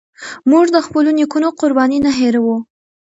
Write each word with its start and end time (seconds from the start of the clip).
موږ 0.49 0.65
د 0.75 0.77
خپلو 0.85 1.09
نيکونو 1.17 1.47
قربانۍ 1.59 1.99
نه 2.05 2.11
هيروو. 2.19 2.55